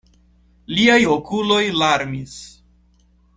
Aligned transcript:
Liaj 0.77 1.03
okuloj 1.15 1.61
larmis. 1.83 2.35